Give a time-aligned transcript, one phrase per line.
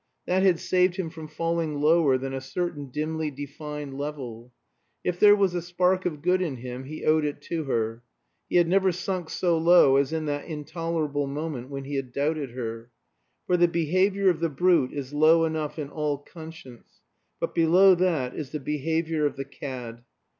[0.25, 4.51] That had saved him from falling lower than a certain dimly defined level.
[5.03, 8.01] If there was a spark of good in him he owed it to her.
[8.49, 12.49] He had never sunk so low as in that intolerable moment when he had doubted
[12.49, 12.89] her.
[13.45, 16.93] For the behavior of the brute is low enough in all conscience;
[17.39, 20.03] but below that is the behavior of the cad.